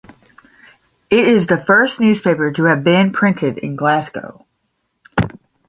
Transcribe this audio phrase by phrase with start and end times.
[1.11, 4.47] It is the first newspaper to have been printed in Glasgow.